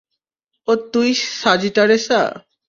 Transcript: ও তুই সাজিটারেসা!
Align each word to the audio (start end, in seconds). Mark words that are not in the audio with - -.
ও 0.67 0.73
তুই 0.91 1.09
সাজিটারেসা! 1.39 2.21